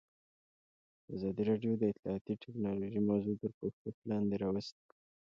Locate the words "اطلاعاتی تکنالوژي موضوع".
1.91-3.35